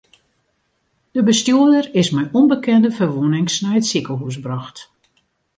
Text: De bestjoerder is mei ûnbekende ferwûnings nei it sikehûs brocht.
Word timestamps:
De 1.15 1.21
bestjoerder 1.27 1.85
is 2.01 2.09
mei 2.15 2.27
ûnbekende 2.39 2.89
ferwûnings 2.97 3.55
nei 3.63 3.75
it 3.79 3.85
sikehûs 3.89 4.37
brocht. 4.43 4.77